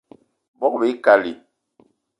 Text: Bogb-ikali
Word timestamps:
Bogb-ikali 0.61 1.33